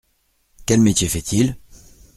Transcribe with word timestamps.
Quel 0.65 0.81
métier 0.81 1.07
fait-il? 1.07 1.57